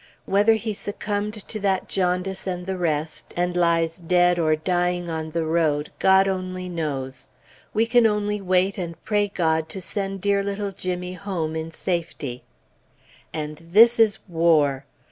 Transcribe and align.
Whether 0.25 0.53
he 0.55 0.73
succumbed 0.73 1.47
to 1.47 1.59
that 1.59 1.87
jaundice 1.87 2.47
and 2.47 2.65
the 2.65 2.75
rest, 2.75 3.35
and 3.37 3.55
lies 3.55 3.99
dead 3.99 4.39
or 4.39 4.55
dying 4.55 5.11
on 5.11 5.29
the 5.29 5.45
road, 5.45 5.91
God 5.99 6.27
only 6.27 6.67
knows. 6.67 7.29
We 7.71 7.85
can 7.85 8.07
only 8.07 8.41
wait 8.41 8.79
and 8.79 8.99
pray 9.05 9.27
God 9.27 9.69
to 9.69 9.79
send 9.79 10.19
dear 10.21 10.41
little 10.41 10.71
Jimmy 10.71 11.13
home 11.13 11.55
in 11.55 11.69
safety. 11.69 12.41
And 13.31 13.57
this 13.59 13.99
is 13.99 14.17
WAR! 14.27 14.85